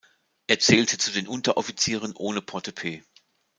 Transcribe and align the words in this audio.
Er 0.47 0.57
zählte 0.57 0.97
zu 0.97 1.11
den 1.11 1.27
Unteroffizieren 1.27 2.15
ohne 2.15 2.41
Portepee. 2.41 3.03